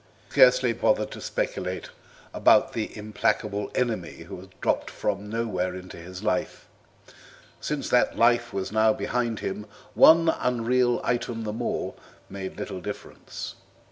[0.25, 1.91] He scarcely bothered to speculate
[2.33, 6.67] about the implacable enemy who had dropped from nowhere into his life;
[7.59, 11.93] since that life was now behind him one unreal item the more
[12.31, 13.53] made little difference.